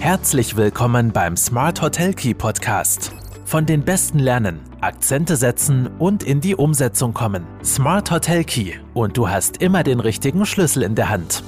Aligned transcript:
Herzlich 0.00 0.56
willkommen 0.56 1.12
beim 1.12 1.36
Smart 1.36 1.82
Hotel 1.82 2.14
Key 2.14 2.32
Podcast. 2.32 3.12
Von 3.44 3.66
den 3.66 3.84
Besten 3.84 4.20
lernen, 4.20 4.60
Akzente 4.80 5.36
setzen 5.36 5.88
und 5.98 6.22
in 6.22 6.40
die 6.40 6.54
Umsetzung 6.54 7.12
kommen. 7.12 7.44
Smart 7.64 8.08
Hotel 8.12 8.44
Key 8.44 8.74
und 8.94 9.16
du 9.16 9.28
hast 9.28 9.56
immer 9.56 9.82
den 9.82 9.98
richtigen 9.98 10.46
Schlüssel 10.46 10.84
in 10.84 10.94
der 10.94 11.08
Hand. 11.08 11.42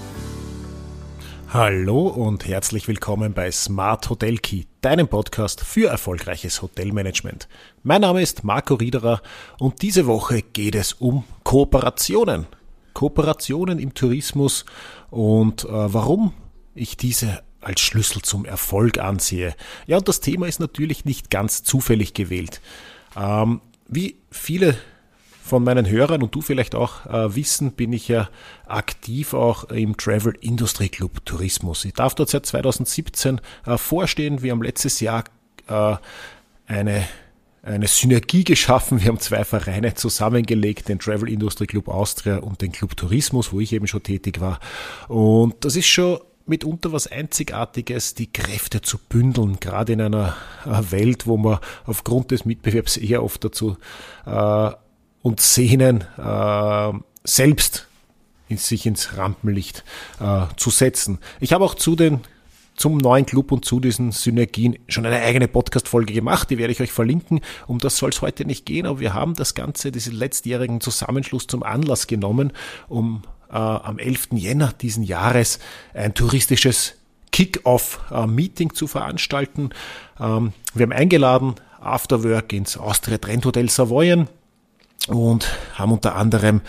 Hallo 1.49 2.09
und 2.09 2.45
herzlich 2.45 2.89
willkommen 2.89 3.35
bei 3.35 3.53
Smart 3.53 4.11
Hotel 4.11 4.37
Key, 4.39 4.65
deinem 4.81 5.07
Podcast 5.07 5.61
für 5.61 5.89
erfolgreiches 5.89 6.61
Hotelmanagement. 6.61 7.49
Mein 7.85 8.01
Name 8.01 8.21
ist 8.21 8.43
Marco 8.43 8.75
Riederer 8.75 9.23
und 9.61 9.81
diese 9.81 10.07
Woche 10.07 10.43
geht 10.43 10.75
es 10.75 10.93
um 10.95 11.23
Kooperationen. 11.45 12.47
Kooperationen 12.95 13.79
im 13.79 13.95
Tourismus 13.95 14.65
und 15.09 15.65
äh, 15.65 15.69
warum 15.71 16.33
ich 16.75 16.97
diese 16.97 17.43
als 17.61 17.81
Schlüssel 17.81 18.23
zum 18.23 18.45
Erfolg 18.45 18.99
ansehe. 18.99 19.55
Ja, 19.87 19.99
und 19.99 20.09
das 20.09 20.21
Thema 20.21 20.47
ist 20.47 20.61
natürlich 20.61 21.05
nicht 21.05 21.31
ganz 21.31 21.63
zufällig 21.63 22.15
gewählt. 22.15 22.61
Ähm, 23.17 23.61
wie 23.89 24.17
viele 24.31 24.77
von 25.43 25.65
meinen 25.65 25.89
Hörern 25.89 26.23
und 26.23 26.35
du 26.35 26.43
vielleicht 26.43 26.75
auch 26.75 27.07
äh, 27.07 27.35
wissen, 27.35 27.73
bin 27.73 27.93
ich 27.93 28.07
ja 28.07 28.29
aktiv 28.67 29.35
auch 29.35 29.65
im 29.65 29.97
Travel 29.97 30.35
Industry 30.41 30.89
Club 30.89 31.25
Tourismus. 31.25 31.85
Ich 31.85 31.95
darf 31.95 32.15
dort 32.15 32.31
seit 32.31 32.47
2017 32.47 33.41
äh, 33.67 33.77
vorstehen. 33.77 34.43
Wir 34.43 34.53
haben 34.53 34.63
letztes 34.63 35.01
Jahr 35.01 35.25
äh, 35.67 35.97
eine 36.67 37.05
eine 37.63 37.89
Synergie 37.89 38.45
geschaffen. 38.45 39.01
Wir 39.01 39.09
haben 39.09 39.19
zwei 39.19 39.45
Vereine 39.45 39.95
zusammengelegt, 39.95 40.89
den 40.89 40.99
Travel 40.99 41.29
Industry 41.29 41.67
Club 41.67 41.89
Austria 41.89 42.39
und 42.39 42.63
den 42.63 42.73
Club 42.73 42.97
Tourismus, 42.97 43.53
wo 43.53 43.61
ich 43.61 43.73
eben 43.73 43.87
schon 43.87 44.03
tätig 44.03 44.41
war. 44.41 44.61
Und 45.09 45.57
das 45.65 45.77
ist 45.77 45.87
schon 45.87 46.21
mitunter 46.51 46.93
was 46.93 47.07
Einzigartiges, 47.07 48.15
die 48.15 48.31
Kräfte 48.31 48.83
zu 48.83 48.99
bündeln, 48.99 49.59
gerade 49.61 49.95
in 49.95 50.03
einer 50.03 50.37
äh, 50.67 50.93
Welt, 50.93 51.27
wo 51.27 51.39
man 51.39 51.61
aufgrund 51.87 52.31
des 52.31 52.45
Mitbewerbs 52.45 52.99
eher 52.99 53.23
oft 53.25 53.43
dazu 53.43 53.79
äh, 54.27 54.71
und 55.23 55.41
sehnen, 55.41 56.05
äh, 56.19 56.93
selbst 57.25 57.87
in 58.49 58.59
sich 58.59 58.85
ins 58.85 59.17
Rampenlicht 59.17 59.85
äh, 60.21 60.47
zu 60.57 60.71
setzen. 60.71 61.21
Ich 61.39 61.53
habe 61.53 61.65
auch 61.65 61.75
zu 61.75 61.97
den 61.97 62.21
zum 62.77 62.97
neuen 62.97 63.27
Club 63.27 63.53
und 63.53 63.65
zu 63.67 63.79
diesen 63.79 64.11
Synergien 64.11 64.79
schon 64.89 65.05
eine 65.05 65.21
eigene 65.21 65.49
Podcast-Folge 65.49 66.15
gemacht, 66.15 66.49
die 66.49 66.57
werde 66.57 66.73
ich 66.73 66.81
euch 66.81 66.93
verlinken. 66.93 67.41
Um 67.67 67.79
das 67.79 67.99
soll 67.99 68.09
es 68.09 68.23
heute 68.23 68.47
nicht 68.47 68.65
gehen, 68.65 68.87
aber 68.87 69.01
wir 69.01 69.13
haben 69.13 69.35
das 69.35 69.55
Ganze, 69.55 69.93
diesen 69.93 70.15
letztjährigen 70.15 70.81
Zusammenschluss 70.81 71.47
zum 71.47 71.63
Anlass 71.63 72.07
genommen, 72.07 72.55
um 72.89 73.23
äh, 73.51 73.57
am 73.57 73.99
11. 73.99 74.29
Jänner 74.33 74.73
diesen 74.73 75.03
Jahres 75.03 75.59
ein 75.95 76.15
touristisches 76.15 76.95
Kick-Off-Meeting 77.33 78.75
zu 78.75 78.87
veranstalten. 78.87 79.71
Ähm, 80.19 80.53
wir 80.75 80.85
haben 80.85 80.93
eingeladen 80.93 81.55
Afterwork 81.81 82.53
ins 82.53 82.77
Austria 82.77 83.19
Trend 83.19 83.45
Hotel 83.47 83.71
Savoyen 83.71 84.29
und 85.09 85.49
haben 85.75 85.93
unter 85.93 86.17
anderem 86.17 86.61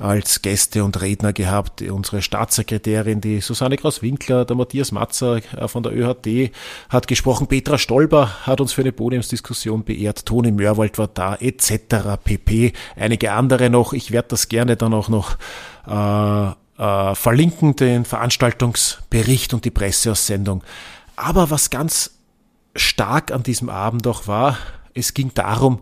als 0.00 0.40
Gäste 0.40 0.82
und 0.82 1.00
Redner 1.00 1.32
gehabt 1.32 1.82
unsere 1.82 2.22
Staatssekretärin, 2.22 3.20
die 3.20 3.40
Susanne 3.40 3.76
Kraus-Winkler, 3.76 4.46
der 4.46 4.56
Matthias 4.56 4.92
Matzer 4.92 5.40
äh, 5.56 5.68
von 5.68 5.82
der 5.82 5.94
ÖHD 5.94 6.52
hat 6.88 7.06
gesprochen, 7.06 7.46
Petra 7.46 7.76
Stolber 7.76 8.46
hat 8.46 8.60
uns 8.60 8.72
für 8.72 8.80
eine 8.80 8.92
Podiumsdiskussion 8.92 9.84
beehrt, 9.84 10.24
Toni 10.24 10.52
Mörwald 10.52 10.98
war 10.98 11.08
da, 11.08 11.36
etc. 11.36 12.16
pp. 12.24 12.72
Einige 12.96 13.32
andere 13.32 13.68
noch. 13.68 13.92
Ich 13.92 14.10
werde 14.10 14.28
das 14.28 14.48
gerne 14.48 14.76
dann 14.76 14.94
auch 14.94 15.08
noch 15.08 15.36
äh, 15.86 16.50
äh, 16.82 17.14
verlinken, 17.14 17.76
den 17.76 18.04
Veranstaltungsbericht 18.06 19.52
und 19.52 19.66
die 19.66 19.70
Presseaussendung. 19.70 20.64
Aber 21.16 21.50
was 21.50 21.68
ganz 21.68 22.12
stark 22.74 23.32
an 23.32 23.42
diesem 23.42 23.68
Abend 23.68 24.06
auch 24.06 24.26
war, 24.26 24.56
es 24.94 25.12
ging 25.12 25.32
darum, 25.34 25.80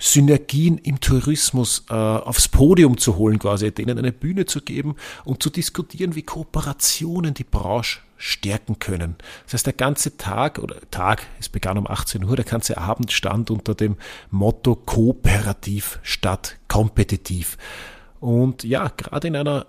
Synergien 0.00 0.78
im 0.78 0.98
Tourismus 0.98 1.84
äh, 1.90 1.92
aufs 1.92 2.48
Podium 2.48 2.98
zu 2.98 3.16
holen, 3.16 3.38
quasi 3.38 3.70
denen 3.70 3.98
eine 3.98 4.12
Bühne 4.12 4.46
zu 4.46 4.62
geben 4.62 4.96
und 5.24 5.42
zu 5.42 5.50
diskutieren, 5.50 6.16
wie 6.16 6.22
Kooperationen 6.22 7.34
die 7.34 7.44
Branche 7.44 8.00
stärken 8.16 8.78
können. 8.78 9.16
Das 9.44 9.54
heißt, 9.54 9.66
der 9.66 9.72
ganze 9.74 10.16
Tag 10.16 10.58
oder 10.58 10.76
Tag, 10.90 11.26
es 11.38 11.48
begann 11.48 11.78
um 11.78 11.86
18 11.86 12.24
Uhr, 12.24 12.34
der 12.34 12.44
ganze 12.44 12.78
Abend 12.78 13.12
stand 13.12 13.50
unter 13.50 13.74
dem 13.74 13.96
Motto 14.30 14.74
kooperativ 14.74 16.00
statt 16.02 16.56
kompetitiv. 16.66 17.58
Und 18.20 18.64
ja, 18.64 18.88
gerade 18.88 19.28
in 19.28 19.36
einer 19.36 19.66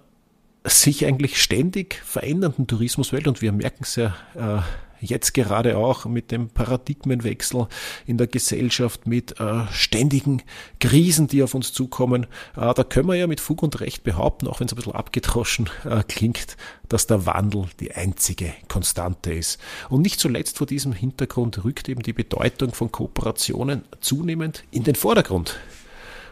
sich 0.64 1.06
eigentlich 1.06 1.42
ständig 1.42 2.02
verändernden 2.06 2.68
Tourismuswelt 2.68 3.28
und 3.28 3.42
wir 3.42 3.52
merken 3.52 3.84
es 3.84 3.96
ja 3.96 4.16
äh, 4.36 4.62
jetzt 5.02 5.34
gerade 5.34 5.78
auch 5.78 6.06
mit 6.06 6.32
dem 6.32 6.50
Paradigmenwechsel 6.50 7.68
in 8.06 8.18
der 8.18 8.28
Gesellschaft, 8.28 9.08
mit 9.08 9.40
äh, 9.40 9.66
ständigen 9.72 10.44
Krisen, 10.80 11.28
die 11.28 11.44
auf 11.44 11.54
uns 11.54 11.74
zukommen, 11.74 12.28
äh, 12.56 12.74
da 12.74 12.84
können 12.84 13.08
wir 13.08 13.16
ja 13.16 13.28
mit 13.28 13.40
Fug 13.40 13.64
und 13.64 13.80
Recht 13.80 14.04
behaupten, 14.04 14.48
auch 14.48 14.60
wenn 14.60 14.68
es 14.68 14.74
ein 14.74 14.78
bisschen 14.78 14.96
abgedroschen 14.96 15.70
äh, 15.84 16.04
klingt, 16.08 16.56
dass 16.88 17.08
der 17.08 17.26
Wandel 17.26 17.66
die 17.80 17.94
einzige 17.94 18.54
Konstante 18.68 19.34
ist. 19.34 19.60
Und 19.90 20.02
nicht 20.02 20.20
zuletzt 20.20 20.58
vor 20.58 20.68
diesem 20.68 20.94
Hintergrund 20.94 21.64
rückt 21.64 21.90
eben 21.90 22.04
die 22.04 22.14
Bedeutung 22.14 22.74
von 22.74 22.92
Kooperationen 22.92 23.84
zunehmend 24.00 24.64
in 24.72 24.84
den 24.84 24.96
Vordergrund. 24.96 25.60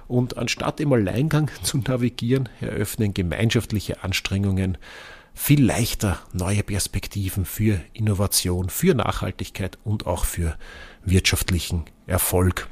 Und 0.10 0.38
anstatt 0.38 0.80
im 0.82 0.92
Alleingang 0.92 1.50
zu 1.64 1.78
navigieren, 1.78 2.50
eröffnen 2.60 3.14
gemeinschaftliche 3.14 4.04
Anstrengungen 4.04 4.78
viel 5.34 5.64
leichter 5.64 6.20
neue 6.34 6.64
Perspektiven 6.64 7.46
für 7.46 7.80
Innovation, 7.94 8.70
für 8.70 8.96
Nachhaltigkeit 8.96 9.78
und 9.86 10.08
auch 10.08 10.26
für 10.26 10.58
wirtschaftlichen 11.06 11.86
Erfolg. 12.08 12.68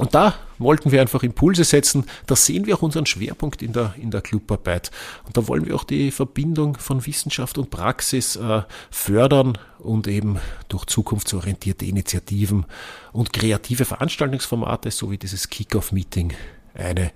Und 0.00 0.14
da 0.14 0.34
wollten 0.56 0.92
wir 0.92 1.02
einfach 1.02 1.22
Impulse 1.22 1.62
setzen. 1.62 2.06
Da 2.24 2.34
sehen 2.34 2.64
wir 2.64 2.74
auch 2.74 2.80
unseren 2.80 3.04
Schwerpunkt 3.04 3.60
in 3.60 3.74
der, 3.74 3.92
in 3.98 4.10
der 4.10 4.22
Clubarbeit. 4.22 4.90
Und 5.26 5.36
da 5.36 5.46
wollen 5.46 5.66
wir 5.66 5.76
auch 5.76 5.84
die 5.84 6.10
Verbindung 6.10 6.78
von 6.78 7.04
Wissenschaft 7.04 7.58
und 7.58 7.68
Praxis 7.68 8.36
äh, 8.36 8.62
fördern 8.90 9.58
und 9.78 10.08
eben 10.08 10.38
durch 10.68 10.86
zukunftsorientierte 10.86 11.84
Initiativen 11.84 12.64
und 13.12 13.34
kreative 13.34 13.84
Veranstaltungsformate, 13.84 14.90
so 14.90 15.10
wie 15.10 15.18
dieses 15.18 15.50
Kick-Off-Meeting, 15.50 16.32
eine 16.72 17.12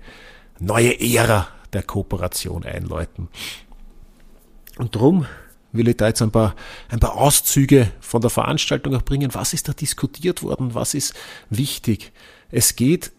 neue 0.59 0.99
Ära 0.99 1.47
der 1.73 1.81
Kooperation 1.81 2.65
einläuten. 2.65 3.29
Und 4.77 4.93
drum 4.93 5.25
will 5.71 5.87
ich 5.87 5.97
da 5.97 6.09
jetzt 6.09 6.21
ein 6.21 6.29
paar, 6.29 6.55
ein 6.89 6.99
paar 6.99 7.15
Auszüge 7.15 7.91
von 7.99 8.21
der 8.21 8.29
Veranstaltung 8.29 8.95
auch 8.95 9.01
bringen. 9.01 9.33
Was 9.33 9.53
ist 9.53 9.67
da 9.69 9.73
diskutiert 9.73 10.43
worden? 10.43 10.75
Was 10.75 10.93
ist 10.93 11.15
wichtig? 11.49 12.11
Es 12.55 12.77
geht 12.77 13.11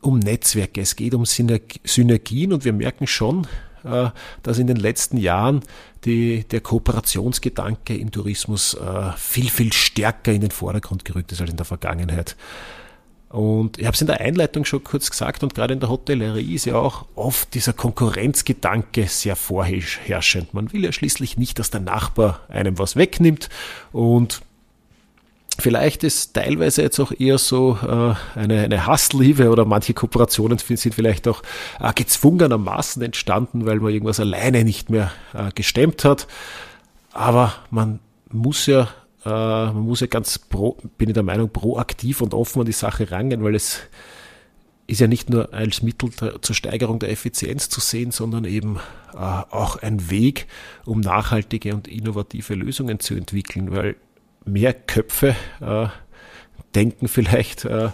um 0.00 0.18
Netzwerke, 0.18 0.80
es 0.80 0.96
geht 0.96 1.14
um 1.14 1.24
Synergien 1.24 2.52
und 2.52 2.64
wir 2.64 2.72
merken 2.72 3.06
schon, 3.06 3.46
äh, 3.84 4.10
dass 4.42 4.58
in 4.58 4.66
den 4.66 4.78
letzten 4.78 5.16
Jahren 5.16 5.60
die, 6.04 6.42
der 6.42 6.60
Kooperationsgedanke 6.60 7.96
im 7.96 8.10
Tourismus 8.10 8.74
äh, 8.74 9.12
viel, 9.16 9.48
viel 9.48 9.72
stärker 9.72 10.32
in 10.32 10.40
den 10.40 10.50
Vordergrund 10.50 11.04
gerückt 11.04 11.30
ist 11.30 11.40
als 11.40 11.50
in 11.50 11.56
der 11.56 11.66
Vergangenheit. 11.66 12.34
Und 13.28 13.78
ich 13.78 13.86
habe 13.86 13.94
es 13.94 14.00
in 14.00 14.08
der 14.08 14.20
Einleitung 14.20 14.64
schon 14.64 14.82
kurz 14.82 15.08
gesagt 15.08 15.44
und 15.44 15.54
gerade 15.54 15.74
in 15.74 15.78
der 15.78 15.88
Hotellerie 15.88 16.56
ist 16.56 16.64
ja 16.64 16.74
auch 16.74 17.06
oft 17.14 17.54
dieser 17.54 17.74
Konkurrenzgedanke 17.74 19.06
sehr 19.06 19.36
vorherrschend. 19.36 20.52
Man 20.52 20.72
will 20.72 20.82
ja 20.82 20.90
schließlich 20.90 21.36
nicht, 21.36 21.60
dass 21.60 21.70
der 21.70 21.80
Nachbar 21.80 22.40
einem 22.48 22.76
was 22.76 22.96
wegnimmt 22.96 23.50
und 23.92 24.42
Vielleicht 25.58 26.02
ist 26.02 26.34
teilweise 26.34 26.82
jetzt 26.82 26.98
auch 26.98 27.12
eher 27.16 27.38
so 27.38 27.78
äh, 27.82 28.38
eine, 28.38 28.62
eine 28.62 28.86
Hassliebe 28.86 29.50
oder 29.50 29.64
manche 29.64 29.94
Kooperationen 29.94 30.58
sind 30.58 30.94
vielleicht 30.94 31.28
auch 31.28 31.42
äh, 31.80 31.92
gezwungenermaßen 31.92 33.02
entstanden, 33.02 33.64
weil 33.64 33.78
man 33.78 33.92
irgendwas 33.92 34.20
alleine 34.20 34.64
nicht 34.64 34.90
mehr 34.90 35.12
äh, 35.32 35.50
gestemmt 35.54 36.04
hat. 36.04 36.26
Aber 37.12 37.54
man 37.70 38.00
muss 38.30 38.66
ja 38.66 38.88
äh, 39.24 39.28
man 39.28 39.84
muss 39.86 40.00
ja 40.00 40.06
ganz 40.06 40.38
pro, 40.38 40.76
bin 40.98 41.08
ich 41.08 41.14
der 41.14 41.22
Meinung, 41.22 41.50
proaktiv 41.50 42.20
und 42.20 42.34
offen 42.34 42.60
an 42.60 42.66
die 42.66 42.72
Sache 42.72 43.10
rangehen, 43.10 43.42
weil 43.42 43.54
es 43.54 43.80
ist 44.86 45.00
ja 45.00 45.06
nicht 45.06 45.30
nur 45.30 45.54
als 45.54 45.82
Mittel 45.82 46.10
zur 46.40 46.54
Steigerung 46.54 46.98
der 46.98 47.10
Effizienz 47.10 47.70
zu 47.70 47.80
sehen, 47.80 48.10
sondern 48.10 48.44
eben 48.44 48.76
äh, 49.14 49.16
auch 49.16 49.76
ein 49.76 50.10
Weg, 50.10 50.46
um 50.84 51.00
nachhaltige 51.00 51.74
und 51.74 51.88
innovative 51.88 52.54
Lösungen 52.54 53.00
zu 53.00 53.14
entwickeln, 53.14 53.70
weil 53.70 53.96
mehr 54.44 54.74
Köpfe 54.74 55.34
äh, 55.60 55.88
denken 56.74 57.08
vielleicht 57.08 57.64
äh, 57.64 57.90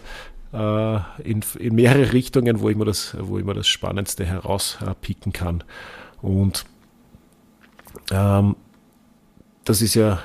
äh 0.52 1.00
in, 1.23 1.44
in, 1.58 1.75
mehrere 1.75 2.12
Richtungen, 2.12 2.61
wo 2.61 2.69
ich 2.69 2.76
mir 2.76 2.85
das, 2.85 3.17
wo 3.19 3.38
ich 3.38 3.44
mir 3.44 3.55
das 3.55 3.69
Spannendste 3.69 4.25
herauspicken 4.25 5.32
kann. 5.32 5.64
Und 6.23 6.64
ähm, 8.11 8.56
das 9.64 9.82
ist 9.82 9.94
ja 9.94 10.20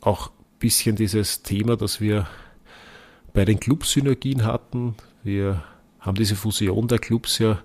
auch 0.00 0.30
bisschen 0.58 0.96
dieses 0.96 1.42
Thema, 1.42 1.76
das 1.76 2.00
wir 2.00 2.26
bei 3.32 3.44
den 3.44 3.60
Clubsynergien 3.60 4.44
hatten. 4.44 4.94
Wir 5.22 5.62
haben 6.00 6.14
diese 6.14 6.36
Fusion 6.36 6.88
der 6.88 6.98
Clubs 6.98 7.38
ja 7.38 7.58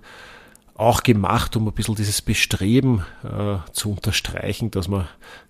auch 0.75 1.03
gemacht, 1.03 1.55
um 1.55 1.67
ein 1.67 1.73
bisschen 1.73 1.95
dieses 1.95 2.21
Bestreben 2.21 3.05
äh, 3.23 3.57
zu 3.71 3.91
unterstreichen, 3.91 4.71
dass 4.71 4.87
man 4.87 5.07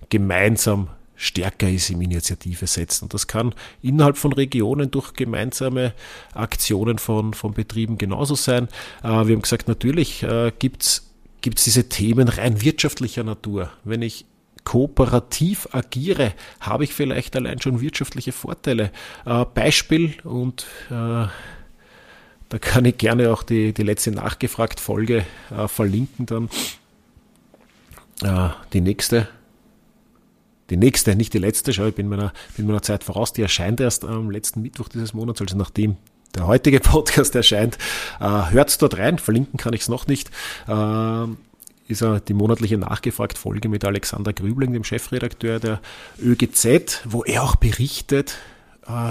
gemeinsam 0.09 0.89
stärker 1.21 1.69
ist 1.69 1.89
im 1.91 2.01
Initiative 2.01 2.65
setzen. 2.65 3.05
Und 3.05 3.13
das 3.13 3.27
kann 3.27 3.53
innerhalb 3.81 4.17
von 4.17 4.33
Regionen 4.33 4.89
durch 4.89 5.13
gemeinsame 5.13 5.93
Aktionen 6.33 6.97
von, 6.97 7.33
von 7.33 7.53
Betrieben 7.53 7.97
genauso 7.97 8.35
sein. 8.35 8.67
Äh, 9.03 9.07
wir 9.07 9.35
haben 9.35 9.41
gesagt, 9.43 9.67
natürlich 9.67 10.23
äh, 10.23 10.51
gibt's 10.57 11.07
gibt's 11.41 11.63
diese 11.63 11.89
Themen 11.89 12.27
rein 12.27 12.61
wirtschaftlicher 12.61 13.23
Natur. 13.23 13.71
Wenn 13.83 14.01
ich 14.03 14.25
kooperativ 14.63 15.67
agiere, 15.71 16.33
habe 16.59 16.83
ich 16.83 16.93
vielleicht 16.93 17.35
allein 17.35 17.59
schon 17.59 17.81
wirtschaftliche 17.81 18.31
Vorteile. 18.31 18.91
Äh, 19.25 19.45
Beispiel 19.45 20.15
und 20.23 20.65
da 20.89 21.29
kann 22.59 22.85
ich 22.85 22.97
gerne 22.97 23.31
auch 23.31 23.43
die, 23.43 23.73
die 23.73 23.83
letzte 23.83 24.11
Nachgefragt-Folge 24.11 25.25
äh, 25.55 25.67
verlinken 25.67 26.25
dann. 26.25 26.49
Die 28.71 28.81
nächste 28.81 29.27
die 30.71 30.77
nächste, 30.77 31.15
nicht 31.15 31.33
die 31.33 31.37
letzte, 31.37 31.73
schau, 31.73 31.85
ich 31.85 31.95
bin 31.95 32.07
meiner, 32.07 32.33
bin 32.57 32.65
meiner 32.65 32.81
Zeit 32.81 33.03
voraus, 33.03 33.33
die 33.33 33.41
erscheint 33.43 33.79
erst 33.79 34.05
am 34.05 34.31
letzten 34.31 34.61
Mittwoch 34.61 34.87
dieses 34.87 35.13
Monats, 35.13 35.41
also 35.41 35.55
nachdem 35.57 35.97
der 36.33 36.47
heutige 36.47 36.79
Podcast 36.79 37.35
erscheint. 37.35 37.77
Äh, 38.19 38.51
hört 38.51 38.81
dort 38.81 38.97
rein, 38.97 39.19
verlinken 39.19 39.57
kann 39.57 39.73
ich 39.73 39.81
es 39.81 39.89
noch 39.89 40.07
nicht. 40.07 40.31
Äh, 40.67 41.25
ist 41.87 42.05
die 42.29 42.33
monatliche 42.33 42.77
Nachgefragt-Folge 42.77 43.67
mit 43.67 43.83
Alexander 43.83 44.31
Grübling, 44.31 44.71
dem 44.71 44.85
Chefredakteur 44.85 45.59
der 45.59 45.81
ÖGZ, 46.21 47.01
wo 47.03 47.23
er 47.25 47.43
auch 47.43 47.57
berichtet, 47.57 48.37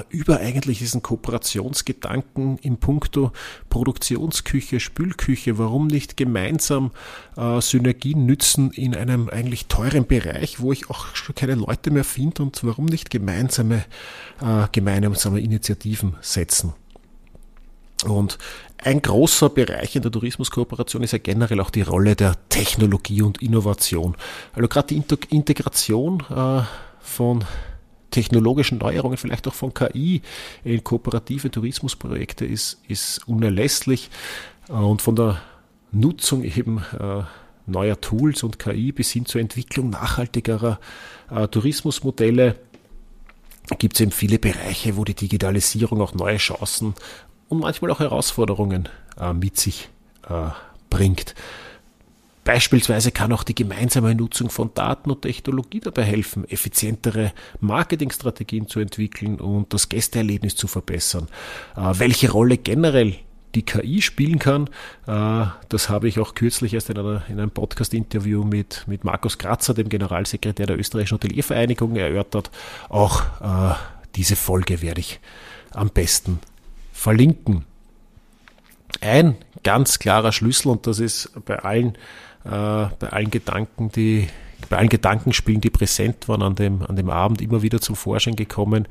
über 0.09 0.39
eigentlich 0.39 0.79
diesen 0.79 1.03
Kooperationsgedanken 1.03 2.59
im 2.59 2.79
Punkto 2.79 3.33
Produktionsküche, 3.69 4.81
Spülküche, 4.81 5.59
warum 5.59 5.87
nicht 5.87 6.17
gemeinsam 6.17 6.91
äh, 7.37 7.61
Synergien 7.61 8.27
nützen 8.27 8.71
in 8.73 8.95
einem 8.95 9.29
eigentlich 9.29 9.67
teuren 9.67 10.07
Bereich, 10.07 10.61
wo 10.61 10.73
ich 10.73 10.91
auch 10.91 11.15
schon 11.15 11.35
keine 11.35 11.55
Leute 11.55 11.91
mehr 11.91 12.05
finde 12.05 12.43
und 12.43 12.63
warum 12.65 12.87
nicht 12.87 13.11
gemeinsame, 13.11 13.85
äh, 14.41 14.67
gemeinsame 14.73 15.41
Initiativen 15.41 16.17
setzen. 16.21 16.73
Und 18.05 18.39
ein 18.83 19.03
großer 19.03 19.51
Bereich 19.51 19.95
in 19.95 20.03
der 20.03 20.11
Tourismuskooperation 20.11 21.03
ist 21.03 21.13
ja 21.13 21.19
generell 21.19 21.61
auch 21.61 21.71
die 21.71 21.83
Rolle 21.83 22.17
der 22.17 22.37
Technologie 22.49 23.23
und 23.23 23.43
Innovation. 23.43 24.17
Also 24.55 24.69
gerade 24.69 24.95
die 24.95 25.03
Integration 25.29 26.23
äh, 26.35 26.63
von 27.01 27.45
technologischen 28.11 28.79
Neuerungen, 28.79 29.17
vielleicht 29.17 29.47
auch 29.49 29.55
von 29.55 29.75
KI 29.75 30.23
in 30.65 30.85
kooperative 30.85 31.51
Tourismusprojekte 31.51 32.45
ist, 32.45 32.81
ist 32.89 33.27
unerlässlich. 33.27 34.11
Äh, 34.69 34.73
und 34.73 35.03
von 35.03 35.17
der 35.17 35.41
Nutzung 35.93 36.45
eben 36.45 36.79
äh, 36.99 37.23
neuer 37.67 38.01
Tools 38.01 38.43
und 38.43 38.59
KI 38.59 38.93
bis 38.93 39.11
hin 39.11 39.27
zur 39.27 39.41
Entwicklung 39.41 39.91
nachhaltigerer 39.91 40.79
äh, 41.31 41.49
Tourismusmodelle 41.49 42.57
gibt 43.79 43.95
es 43.95 44.01
eben 44.01 44.11
viele 44.11 44.39
Bereiche, 44.39 44.97
wo 44.97 45.05
die 45.05 45.15
Digitalisierung 45.15 46.01
auch 46.01 46.15
neue 46.15 46.39
Chancen 46.39 46.95
und 47.49 47.61
manchmal 47.61 47.93
auch 47.93 48.01
Herausforderungen 48.01 48.89
mit 49.35 49.61
sich 49.61 49.89
bringt. 50.89 51.37
Beispielsweise 52.51 53.13
kann 53.13 53.33
auch 53.33 53.45
die 53.45 53.55
gemeinsame 53.55 54.13
Nutzung 54.13 54.51
von 54.51 54.75
Daten 54.75 55.13
und 55.13 55.23
Technologie 55.23 55.79
dabei 55.79 56.03
helfen, 56.03 56.51
effizientere 56.51 57.33
Marketingstrategien 57.61 58.67
zu 58.67 58.81
entwickeln 58.81 59.39
und 59.39 59.73
das 59.73 59.89
Gästeerlebnis 59.89 60.57
zu 60.57 60.67
verbessern. 60.67 61.29
Äh, 61.77 61.93
welche 62.01 62.33
Rolle 62.33 62.59
generell 62.59 63.15
die 63.55 63.63
KI 63.63 64.03
spielen 64.03 64.41
kann, 64.41 64.69
äh, 65.07 65.47
das 65.69 65.89
habe 65.91 66.09
ich 66.09 66.19
auch 66.19 66.35
kürzlich 66.35 66.75
erst 66.75 66.91
in, 66.91 66.99
einer, 66.99 67.23
in 67.29 67.39
einem 67.39 67.53
Podcast-Interview 67.53 68.43
mit, 68.43 68.83
mit 68.89 69.05
Markus 69.05 69.39
Kratzer, 69.39 69.73
dem 69.73 69.89
Generalsekretär 69.89 70.67
der 70.67 70.77
österreichischen 70.77 71.19
Hoteliervereinigung, 71.19 71.95
erörtert. 71.95 72.51
Auch 72.89 73.23
äh, 73.41 73.77
diese 74.17 74.35
Folge 74.35 74.83
werde 74.83 74.99
ich 74.99 75.21
am 75.71 75.89
besten 75.89 76.41
verlinken. 76.93 77.65
Ein 79.01 79.37
ganz 79.63 80.01
klarer 80.01 80.33
Schlüssel, 80.33 80.71
und 80.71 80.89
das 80.89 80.99
ist 80.99 81.31
bei 81.45 81.61
allen 81.61 81.97
bei 82.45 83.09
allen 83.11 83.31
Gedanken, 83.31 83.91
die 83.91 84.29
bei 84.69 84.79
allen 84.79 84.89
Gedankenspielen, 84.89 85.61
die 85.61 85.71
präsent 85.71 86.29
waren 86.29 86.43
an 86.43 86.55
dem, 86.55 86.83
an 86.83 86.97
dem 86.97 87.11
Abend, 87.11 87.41
immer 87.41 87.63
wieder 87.63 87.81
zum 87.81 87.97
Vorschein 87.97 88.37
gekommen. 88.37 88.87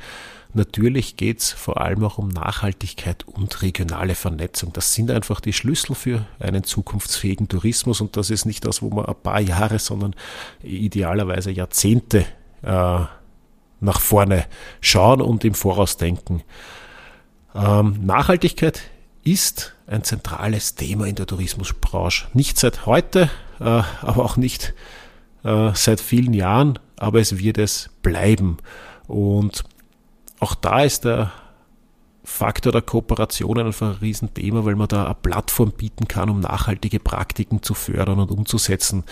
Natürlich 0.54 1.16
geht's 1.16 1.51
vor 1.51 1.80
allem 1.80 2.04
auch 2.04 2.18
um 2.18 2.30
Nachhaltigkeit 2.30 3.24
und 3.28 3.62
regionale 3.62 4.16
Vernetzung. 4.16 4.74
Das 4.74 4.96
sind 4.96 5.12
einfach 5.12 5.42
die 5.42 5.54
Schlüssel 5.54 5.94
für 5.96 6.25
einen 6.40 6.63
zukunftsfähigen 6.63 7.48
Tourismus 7.48 8.01
und 8.01 8.18
das 8.18 8.31
ist 8.31 8.46
nicht 8.46 8.66
das, 8.66 8.81
wo 8.81 8.90
man 8.90 9.06
ein 9.06 9.16
paar 9.22 9.42
Jahre, 9.42 9.78
sondern 9.78 10.16
idealerweise 10.63 11.51
Jahrzehnte 11.51 12.25
äh, 12.63 13.00
nach 13.81 14.00
vorne 14.01 14.46
schauen 14.81 15.22
und 15.22 15.46
im 15.46 15.54
Voraus 15.54 15.98
denken. 15.98 16.42
Ähm, 17.54 18.00
Nachhaltigkeit 18.04 18.81
ist 19.24 19.74
ein 19.88 20.04
zentrales 20.04 20.75
Thema 20.75 21.07
in 21.07 21.16
der 21.16 21.27
Tourismusbranche. 21.27 22.27
Nicht 22.33 22.57
seit 22.57 22.86
heute, 22.86 23.30
äh, 23.60 23.63
aber 23.63 24.24
auch 24.24 24.38
nicht 24.38 24.74
äh, 25.44 25.71
seit 25.74 26.01
vielen 26.01 26.33
Jahren, 26.33 26.80
aber 26.98 27.19
es 27.19 27.38
wird 27.38 27.57
es 27.57 27.89
bleiben. 28.01 28.57
Und 29.07 29.63
auch 30.39 30.56
da 30.56 30.83
ist 30.83 31.06
der 31.06 31.31
Faktor 32.29 32.71
der 32.71 32.83
Kooperation 32.83 33.59
einfach 33.59 33.89
ein 33.89 33.97
Riesenthema, 33.97 34.63
weil 34.63 34.75
man 34.75 34.87
da 34.87 35.05
eine 35.05 35.15
Plattform 35.15 35.71
bieten 35.71 36.07
kann, 36.07 36.29
um 36.29 36.39
nachhaltige 36.39 36.99
Praktiken 36.99 37.63
zu 37.63 37.73
fördern 37.73 38.19
und 38.19 38.31
umzusetzen. 38.31 39.03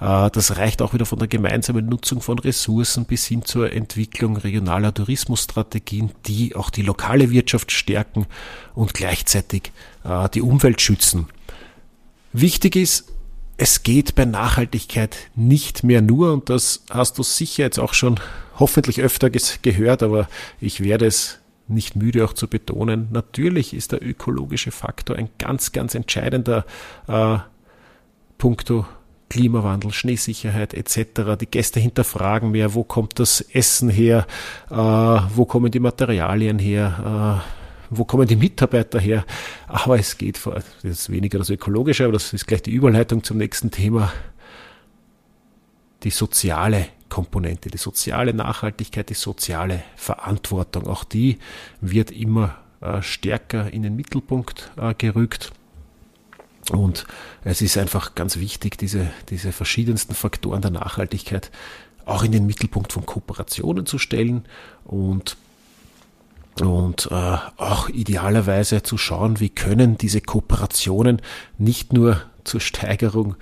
Äh, 0.00 0.28
das 0.30 0.56
reicht 0.58 0.82
auch 0.82 0.92
wieder 0.92 1.06
von 1.06 1.20
der 1.20 1.28
gemeinsamen 1.28 1.86
Nutzung 1.86 2.20
von 2.20 2.38
Ressourcen 2.38 3.04
bis 3.04 3.26
hin 3.26 3.44
zur 3.44 3.72
Entwicklung 3.72 4.36
regionaler 4.36 4.92
Tourismusstrategien, 4.92 6.10
die 6.26 6.56
auch 6.56 6.68
die 6.68 6.82
lokale 6.82 7.30
Wirtschaft 7.30 7.70
stärken 7.70 8.26
und 8.74 8.92
gleichzeitig 8.92 9.72
äh, 10.02 10.28
die 10.30 10.42
Umwelt 10.42 10.82
schützen. 10.82 11.28
Wichtig 12.32 12.74
ist, 12.76 13.12
es 13.56 13.84
geht 13.84 14.16
bei 14.16 14.24
Nachhaltigkeit 14.24 15.16
nicht 15.36 15.84
mehr 15.84 16.02
nur, 16.02 16.32
und 16.32 16.50
das 16.50 16.82
hast 16.90 17.18
du 17.18 17.22
sicher 17.22 17.62
jetzt 17.62 17.78
auch 17.78 17.94
schon 17.94 18.18
hoffentlich 18.58 19.00
öfter 19.00 19.30
gehört, 19.30 20.02
aber 20.02 20.28
ich 20.60 20.82
werde 20.82 21.06
es 21.06 21.38
nicht 21.66 21.96
müde 21.96 22.24
auch 22.24 22.32
zu 22.32 22.48
betonen, 22.48 23.08
natürlich 23.10 23.74
ist 23.74 23.92
der 23.92 24.06
ökologische 24.06 24.70
Faktor 24.70 25.16
ein 25.16 25.30
ganz, 25.38 25.72
ganz 25.72 25.94
entscheidender 25.94 26.64
äh, 27.08 27.38
Punkto 28.38 28.86
Klimawandel, 29.30 29.92
Schneesicherheit 29.92 30.74
etc. 30.74 31.36
Die 31.40 31.46
Gäste 31.46 31.80
hinterfragen 31.80 32.50
mehr, 32.50 32.74
wo 32.74 32.84
kommt 32.84 33.18
das 33.18 33.40
Essen 33.40 33.88
her, 33.88 34.26
äh, 34.70 34.74
wo 34.76 35.44
kommen 35.44 35.70
die 35.70 35.80
Materialien 35.80 36.58
her, 36.58 37.42
äh, 37.42 37.86
wo 37.90 38.04
kommen 38.04 38.28
die 38.28 38.36
Mitarbeiter 38.36 39.00
her. 39.00 39.24
Aber 39.66 39.98
es 39.98 40.18
geht 40.18 40.38
vor, 40.38 40.54
das 40.54 40.84
ist 40.84 41.10
weniger 41.10 41.38
das 41.38 41.50
Ökologische, 41.50 42.04
aber 42.04 42.12
das 42.12 42.32
ist 42.32 42.46
gleich 42.46 42.62
die 42.62 42.70
Überleitung 42.70 43.24
zum 43.24 43.38
nächsten 43.38 43.70
Thema, 43.70 44.12
die 46.02 46.10
soziale 46.10 46.86
Komponente, 47.14 47.70
die 47.70 47.78
soziale 47.78 48.34
Nachhaltigkeit, 48.34 49.08
die 49.08 49.14
soziale 49.14 49.84
Verantwortung. 49.94 50.88
Auch 50.88 51.04
die 51.04 51.38
wird 51.80 52.10
immer 52.10 52.56
äh, 52.80 53.02
stärker 53.02 53.72
in 53.72 53.84
den 53.84 53.94
Mittelpunkt 53.94 54.72
äh, 54.76 54.94
gerückt. 54.94 55.52
Und 56.72 57.06
es 57.44 57.62
ist 57.62 57.78
einfach 57.78 58.16
ganz 58.16 58.38
wichtig, 58.38 58.78
diese, 58.78 59.12
diese 59.28 59.52
verschiedensten 59.52 60.12
Faktoren 60.12 60.60
der 60.60 60.72
Nachhaltigkeit 60.72 61.52
auch 62.04 62.24
in 62.24 62.32
den 62.32 62.46
Mittelpunkt 62.46 62.92
von 62.92 63.06
Kooperationen 63.06 63.86
zu 63.86 63.98
stellen 63.98 64.44
und 64.84 65.36
und 66.60 67.08
äh, 67.12 67.14
auch 67.14 67.88
idealerweise 67.90 68.82
zu 68.82 68.98
schauen, 68.98 69.38
wie 69.38 69.50
können 69.50 69.98
diese 69.98 70.20
Kooperationen 70.20 71.22
nicht 71.58 71.92
nur 71.92 72.22
zur 72.42 72.60
Steigerung 72.60 73.36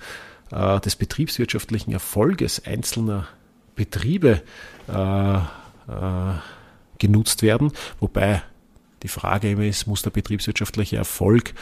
äh, 0.51 0.79
des 0.79 0.95
betriebswirtschaftlichen 0.95 1.91
Erfolges 1.91 2.65
einzelner 2.65 3.27
Betriebe 3.75 4.41
äh, 4.87 5.35
äh, 5.35 5.39
genutzt 6.99 7.41
werden, 7.41 7.71
wobei 7.99 8.41
die 9.03 9.07
Frage 9.07 9.51
immer 9.51 9.65
ist, 9.65 9.87
muss 9.87 10.01
der 10.01 10.11
betriebswirtschaftliche 10.11 10.95
Erfolg 10.95 11.53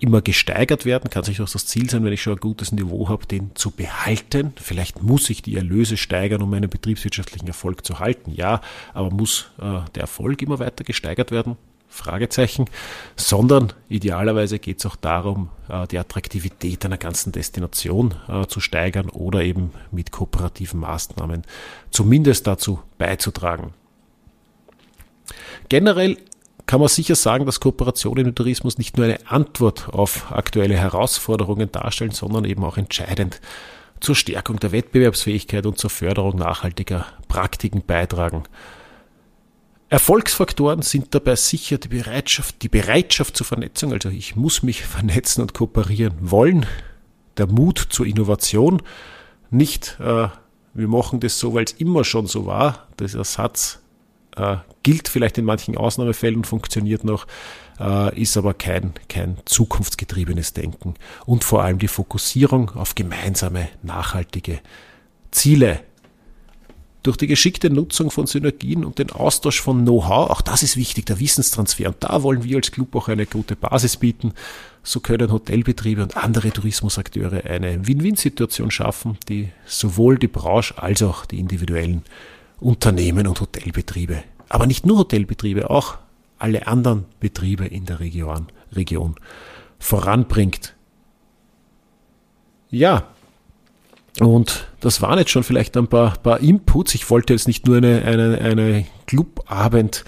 immer 0.00 0.22
gesteigert 0.22 0.84
werden, 0.84 1.10
kann 1.10 1.24
sich 1.24 1.36
doch 1.36 1.48
das 1.48 1.66
Ziel 1.66 1.88
sein, 1.90 2.04
wenn 2.04 2.12
ich 2.12 2.22
schon 2.22 2.34
ein 2.34 2.40
gutes 2.40 2.72
Niveau 2.72 3.08
habe, 3.08 3.26
den 3.26 3.54
zu 3.54 3.70
behalten. 3.70 4.54
Vielleicht 4.56 5.02
muss 5.02 5.28
ich 5.30 5.42
die 5.42 5.56
Erlöse 5.56 5.96
steigern, 5.96 6.42
um 6.42 6.50
meinen 6.50 6.70
betriebswirtschaftlichen 6.70 7.46
Erfolg 7.46 7.84
zu 7.84 7.98
halten. 7.98 8.32
Ja, 8.32 8.62
aber 8.94 9.10
muss 9.10 9.50
äh, 9.58 9.80
der 9.94 10.02
Erfolg 10.02 10.40
immer 10.42 10.58
weiter 10.58 10.84
gesteigert 10.84 11.30
werden? 11.30 11.56
Fragezeichen, 11.90 12.66
sondern 13.16 13.72
idealerweise 13.88 14.58
geht 14.58 14.78
es 14.78 14.86
auch 14.86 14.96
darum, 14.96 15.50
äh, 15.68 15.86
die 15.88 15.98
Attraktivität 15.98 16.84
einer 16.84 16.96
ganzen 16.96 17.32
Destination 17.32 18.14
äh, 18.28 18.46
zu 18.46 18.60
steigern 18.60 19.08
oder 19.10 19.42
eben 19.42 19.72
mit 19.90 20.12
kooperativen 20.12 20.80
Maßnahmen 20.80 21.42
zumindest 21.90 22.46
dazu 22.46 22.80
beizutragen. 22.96 23.74
Generell 25.68 26.16
kann 26.66 26.80
man 26.80 26.88
sicher 26.88 27.16
sagen, 27.16 27.46
dass 27.46 27.58
Kooperationen 27.58 28.28
im 28.28 28.34
Tourismus 28.34 28.78
nicht 28.78 28.96
nur 28.96 29.06
eine 29.06 29.18
Antwort 29.26 29.88
auf 29.92 30.30
aktuelle 30.30 30.76
Herausforderungen 30.76 31.72
darstellen, 31.72 32.12
sondern 32.12 32.44
eben 32.44 32.64
auch 32.64 32.76
entscheidend 32.76 33.40
zur 33.98 34.14
Stärkung 34.14 34.60
der 34.60 34.72
Wettbewerbsfähigkeit 34.72 35.66
und 35.66 35.78
zur 35.78 35.90
Förderung 35.90 36.36
nachhaltiger 36.36 37.06
Praktiken 37.28 37.82
beitragen. 37.84 38.44
Erfolgsfaktoren 39.90 40.82
sind 40.82 41.14
dabei 41.14 41.36
sicher 41.36 41.76
die 41.76 41.88
Bereitschaft, 41.88 42.62
die 42.62 42.68
Bereitschaft 42.68 43.36
zur 43.36 43.44
Vernetzung, 43.44 43.92
also 43.92 44.08
ich 44.08 44.36
muss 44.36 44.62
mich 44.62 44.82
vernetzen 44.86 45.42
und 45.42 45.52
kooperieren 45.52 46.14
wollen, 46.20 46.64
der 47.36 47.46
Mut 47.46 47.88
zur 47.90 48.06
Innovation, 48.06 48.82
nicht 49.50 49.98
äh, 50.00 50.28
wir 50.74 50.88
machen 50.88 51.20
das 51.20 51.38
so, 51.38 51.54
weil 51.54 51.64
es 51.64 51.72
immer 51.72 52.04
schon 52.04 52.26
so 52.26 52.46
war. 52.46 52.86
Dieser 52.98 53.24
Satz 53.24 53.80
äh, 54.36 54.58
gilt 54.82 55.08
vielleicht 55.08 55.38
in 55.38 55.44
manchen 55.44 55.76
Ausnahmefällen, 55.76 56.44
funktioniert 56.44 57.04
noch, 57.04 57.26
äh, 57.78 58.20
ist 58.20 58.36
aber 58.36 58.54
kein, 58.54 58.94
kein 59.08 59.38
zukunftsgetriebenes 59.44 60.52
Denken. 60.52 60.94
Und 61.26 61.44
vor 61.44 61.64
allem 61.64 61.78
die 61.78 61.88
Fokussierung 61.88 62.70
auf 62.70 62.94
gemeinsame, 62.94 63.68
nachhaltige 63.82 64.60
Ziele 65.30 65.80
durch 67.02 67.16
die 67.16 67.26
geschickte 67.26 67.70
Nutzung 67.70 68.10
von 68.10 68.26
Synergien 68.26 68.84
und 68.84 68.98
den 68.98 69.10
Austausch 69.10 69.60
von 69.60 69.82
Know-how, 69.82 70.30
auch 70.30 70.40
das 70.42 70.62
ist 70.62 70.76
wichtig, 70.76 71.06
der 71.06 71.18
Wissenstransfer. 71.18 71.88
Und 71.88 71.96
da 72.00 72.22
wollen 72.22 72.44
wir 72.44 72.56
als 72.56 72.72
Club 72.72 72.94
auch 72.94 73.08
eine 73.08 73.26
gute 73.26 73.56
Basis 73.56 73.96
bieten. 73.96 74.34
So 74.82 75.00
können 75.00 75.32
Hotelbetriebe 75.32 76.02
und 76.02 76.16
andere 76.16 76.50
Tourismusakteure 76.50 77.44
eine 77.44 77.86
Win-Win-Situation 77.86 78.70
schaffen, 78.70 79.18
die 79.28 79.50
sowohl 79.66 80.18
die 80.18 80.28
Branche 80.28 80.80
als 80.82 81.02
auch 81.02 81.26
die 81.26 81.38
individuellen 81.38 82.02
Unternehmen 82.60 83.26
und 83.26 83.40
Hotelbetriebe, 83.40 84.22
aber 84.48 84.66
nicht 84.66 84.84
nur 84.84 84.98
Hotelbetriebe, 84.98 85.70
auch 85.70 85.98
alle 86.38 86.66
anderen 86.66 87.06
Betriebe 87.18 87.66
in 87.66 87.86
der 87.86 88.00
Region, 88.00 88.48
Region 88.72 89.16
voranbringt. 89.78 90.74
Ja, 92.70 93.08
und 94.18 94.66
das 94.80 95.00
waren 95.02 95.18
jetzt 95.18 95.30
schon 95.30 95.44
vielleicht 95.44 95.76
ein 95.76 95.86
paar, 95.86 96.16
paar 96.18 96.40
Inputs. 96.40 96.94
Ich 96.94 97.08
wollte 97.10 97.32
jetzt 97.32 97.46
nicht 97.46 97.66
nur 97.66 97.76
eine, 97.76 98.02
eine, 98.02 98.38
eine 98.38 98.86
Clubabend 99.06 100.04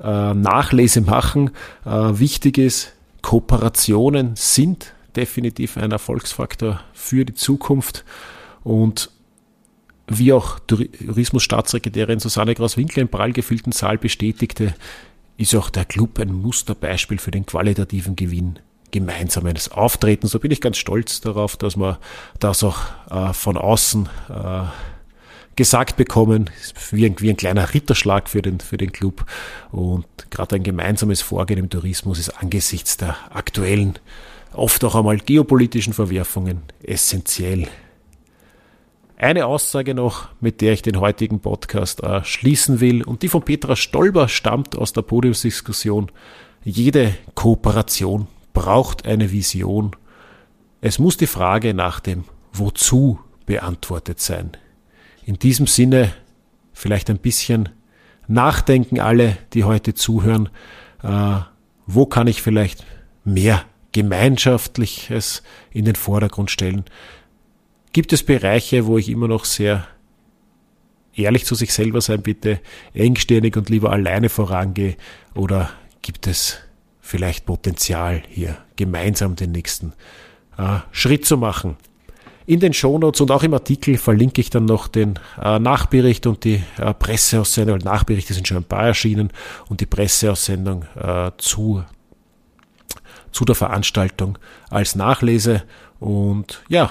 äh, 0.00 0.34
Nachlese 0.34 1.02
machen. 1.02 1.50
Äh, 1.84 1.90
wichtig 1.90 2.58
ist, 2.58 2.92
Kooperationen 3.20 4.32
sind 4.34 4.94
definitiv 5.14 5.76
ein 5.76 5.92
Erfolgsfaktor 5.92 6.80
für 6.94 7.24
die 7.24 7.34
Zukunft. 7.34 8.04
Und 8.64 9.10
wie 10.08 10.32
auch 10.32 10.58
Tourismusstaatssekretärin 10.60 12.20
Susanne 12.20 12.54
Kraus-Winkler 12.54 13.02
im 13.02 13.08
prall 13.08 13.32
gefüllten 13.32 13.72
Saal 13.72 13.98
bestätigte, 13.98 14.74
ist 15.36 15.54
auch 15.54 15.70
der 15.70 15.84
Club 15.84 16.18
ein 16.18 16.32
Musterbeispiel 16.32 17.18
für 17.18 17.30
den 17.30 17.46
qualitativen 17.46 18.16
Gewinn 18.16 18.58
gemeinsames 18.92 19.72
Auftreten. 19.72 20.28
So 20.28 20.38
bin 20.38 20.52
ich 20.52 20.60
ganz 20.60 20.76
stolz 20.76 21.20
darauf, 21.20 21.56
dass 21.56 21.76
wir 21.76 21.98
das 22.38 22.62
auch 22.62 22.78
äh, 23.10 23.32
von 23.32 23.56
außen 23.56 24.08
äh, 24.28 24.62
gesagt 25.56 25.96
bekommen, 25.96 26.50
wie 26.92 27.06
ein, 27.06 27.16
wie 27.18 27.30
ein 27.30 27.36
kleiner 27.36 27.74
Ritterschlag 27.74 28.28
für 28.28 28.42
den, 28.42 28.60
für 28.60 28.76
den 28.76 28.92
Club. 28.92 29.26
Und 29.70 30.06
gerade 30.30 30.56
ein 30.56 30.62
gemeinsames 30.62 31.20
Vorgehen 31.20 31.58
im 31.58 31.68
Tourismus 31.70 32.18
ist 32.18 32.30
angesichts 32.30 32.96
der 32.96 33.16
aktuellen, 33.30 33.98
oft 34.52 34.84
auch 34.84 34.94
einmal 34.94 35.18
geopolitischen 35.18 35.92
Verwerfungen 35.92 36.62
essentiell. 36.82 37.68
Eine 39.16 39.46
Aussage 39.46 39.94
noch, 39.94 40.28
mit 40.40 40.60
der 40.60 40.72
ich 40.72 40.82
den 40.82 40.98
heutigen 40.98 41.40
Podcast 41.40 42.02
äh, 42.02 42.24
schließen 42.24 42.80
will, 42.80 43.04
und 43.04 43.22
die 43.22 43.28
von 43.28 43.42
Petra 43.42 43.76
Stolber 43.76 44.28
stammt 44.28 44.76
aus 44.76 44.92
der 44.92 45.02
Podiumsdiskussion. 45.02 46.10
Jede 46.64 47.14
Kooperation 47.34 48.26
braucht 48.52 49.06
eine 49.06 49.32
Vision. 49.32 49.96
Es 50.80 50.98
muss 50.98 51.16
die 51.16 51.26
Frage 51.26 51.74
nach 51.74 52.00
dem 52.00 52.24
Wozu 52.52 53.18
beantwortet 53.46 54.20
sein. 54.20 54.52
In 55.24 55.38
diesem 55.38 55.66
Sinne 55.66 56.12
vielleicht 56.72 57.10
ein 57.10 57.18
bisschen 57.18 57.68
nachdenken 58.26 59.00
alle, 59.00 59.36
die 59.52 59.64
heute 59.64 59.94
zuhören. 59.94 60.48
Äh, 61.02 61.40
wo 61.86 62.06
kann 62.06 62.26
ich 62.26 62.42
vielleicht 62.42 62.84
mehr 63.24 63.64
Gemeinschaftliches 63.92 65.42
in 65.70 65.84
den 65.84 65.96
Vordergrund 65.96 66.50
stellen? 66.50 66.84
Gibt 67.92 68.12
es 68.12 68.22
Bereiche, 68.22 68.86
wo 68.86 68.96
ich 68.98 69.08
immer 69.08 69.28
noch 69.28 69.44
sehr 69.44 69.86
ehrlich 71.14 71.44
zu 71.44 71.54
sich 71.54 71.74
selber 71.74 72.00
sein 72.00 72.22
bitte, 72.22 72.60
engstirnig 72.94 73.56
und 73.56 73.68
lieber 73.68 73.90
alleine 73.90 74.28
vorangehe? 74.28 74.96
Oder 75.34 75.70
gibt 76.00 76.26
es 76.26 76.58
vielleicht 77.02 77.44
Potenzial 77.44 78.22
hier 78.28 78.56
gemeinsam 78.76 79.36
den 79.36 79.52
nächsten 79.52 79.92
äh, 80.56 80.78
Schritt 80.92 81.26
zu 81.26 81.36
machen? 81.36 81.76
In 82.46 82.60
den 82.60 82.72
Shownotes 82.72 83.20
und 83.20 83.30
auch 83.30 83.42
im 83.42 83.54
Artikel 83.54 83.98
verlinke 83.98 84.40
ich 84.40 84.50
dann 84.50 84.64
noch 84.64 84.88
den 84.88 85.18
äh, 85.40 85.58
Nachbericht 85.58 86.26
und 86.26 86.44
die 86.44 86.62
äh, 86.78 86.94
Presseaussendung. 86.94 87.78
Nachberichte 87.78 88.34
sind 88.34 88.48
schon 88.48 88.56
ein 88.56 88.64
paar 88.64 88.86
erschienen 88.86 89.30
und 89.68 89.80
die 89.80 89.86
Presseaussendung 89.86 90.84
äh, 90.96 91.30
zu, 91.38 91.84
zu 93.30 93.44
der 93.44 93.54
Veranstaltung 93.54 94.38
als 94.70 94.96
Nachlese. 94.96 95.62
Und 96.00 96.62
ja, 96.68 96.90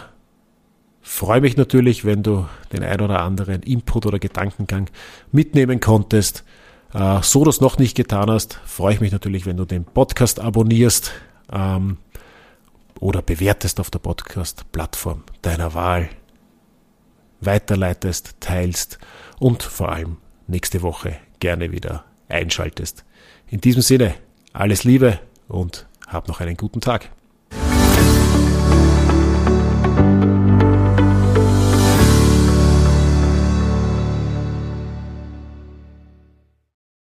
freue 1.02 1.42
mich 1.42 1.58
natürlich, 1.58 2.06
wenn 2.06 2.24
du 2.24 2.48
den 2.72 2.84
ein 2.84 3.02
oder 3.02 3.22
anderen 3.22 3.62
Input 3.64 4.06
oder 4.06 4.20
Gedankengang 4.20 4.90
mitnehmen 5.32 5.82
konntest. 5.82 6.46
Äh, 6.94 7.22
so 7.22 7.44
du 7.44 7.50
es 7.50 7.62
noch 7.62 7.78
nicht 7.78 7.96
getan 7.96 8.30
hast, 8.30 8.60
freue 8.66 8.94
ich 8.94 9.02
mich 9.02 9.12
natürlich, 9.12 9.46
wenn 9.46 9.58
du 9.58 9.66
den 9.66 9.86
Podcast 9.86 10.40
abonnierst. 10.40 11.12
Ähm, 11.52 11.98
oder 13.02 13.22
bewertest 13.22 13.80
auf 13.80 13.90
der 13.90 14.00
Podcast-Plattform 14.00 15.24
deiner 15.42 15.74
Wahl, 15.74 16.08
weiterleitest, 17.42 18.36
teilst 18.40 19.00
und 19.40 19.64
vor 19.64 19.92
allem 19.92 20.18
nächste 20.48 20.84
Woche 20.84 21.18
gerne 21.40 21.72
wieder 21.72 22.06
einschaltest. 22.30 23.04
In 23.48 23.60
diesem 23.60 23.82
Sinne, 23.82 24.14
alles 24.54 24.84
Liebe 24.84 25.20
und 25.48 25.88
hab 26.08 26.28
noch 26.28 26.40
einen 26.40 26.56
guten 26.56 26.80
Tag. 26.80 27.10